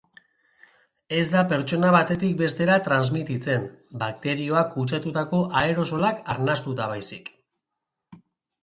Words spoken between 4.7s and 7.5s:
kutsatutako aerosolak arnastuta baizik.